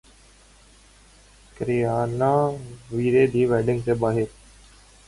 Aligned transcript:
Kareena 1.55 2.31
Veere 2.91 3.23
Di 3.33 3.41
wedding 3.45 3.79
سے 3.85 3.93
باہر 4.01 4.27